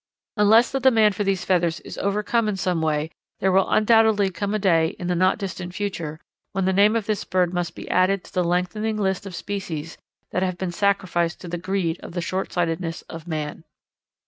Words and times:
Unless 0.35 0.71
the 0.71 0.79
demand 0.79 1.13
for 1.15 1.23
these 1.23 1.45
feathers 1.45 1.79
is 1.81 1.99
overcome 1.99 2.49
in 2.49 2.55
some 2.57 2.81
way 2.81 3.11
there 3.39 3.51
will 3.51 3.69
undoubtedly 3.69 4.31
come 4.31 4.55
a 4.55 4.57
day 4.57 4.95
in 4.97 5.05
the 5.05 5.13
not 5.13 5.37
distant 5.37 5.75
future 5.75 6.19
when 6.53 6.65
the 6.65 6.73
name 6.73 6.95
of 6.95 7.05
this 7.05 7.23
bird 7.23 7.53
must 7.53 7.75
be 7.75 7.87
added 7.87 8.23
to 8.23 8.33
the 8.33 8.43
lengthening 8.43 8.97
list 8.97 9.27
of 9.27 9.35
species 9.35 9.99
that 10.31 10.41
have 10.41 10.57
been 10.57 10.71
sacrificed 10.71 11.39
to 11.41 11.47
the 11.47 11.59
greed 11.59 11.99
of 11.99 12.13
the 12.13 12.19
shortsightedness 12.21 13.03
of 13.09 13.27
man. 13.27 13.63